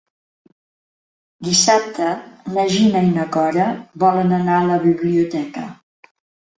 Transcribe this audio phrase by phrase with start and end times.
[1.47, 2.09] Dissabte
[2.55, 3.69] na Gina i na Cora
[4.07, 5.71] volen anar a la biblioteca.